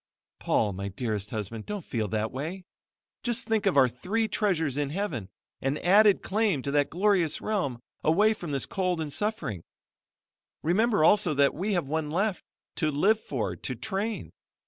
"Paul, 0.39 0.73
my 0.73 0.87
dear 0.87 1.15
husband, 1.29 1.67
don't 1.67 1.85
feel 1.85 2.07
that 2.07 2.31
way. 2.31 2.65
Just 3.21 3.45
think 3.47 3.67
of 3.67 3.77
our 3.77 3.87
three 3.87 4.27
treasures 4.27 4.75
in 4.75 4.89
heaven, 4.89 5.29
an 5.61 5.77
added 5.77 6.23
claim 6.23 6.63
to 6.63 6.71
that 6.71 6.89
glorious 6.89 7.39
realm, 7.39 7.79
away 8.03 8.33
from 8.33 8.51
this 8.51 8.65
cold 8.65 8.99
and 8.99 9.13
suffering. 9.13 9.61
Remember 10.63 11.03
also 11.03 11.35
that 11.35 11.53
we 11.53 11.73
have 11.73 11.85
one 11.85 12.09
left, 12.09 12.43
to 12.77 12.89
live 12.89 13.19
for, 13.19 13.55
to 13.57 13.75
train. 13.75 14.31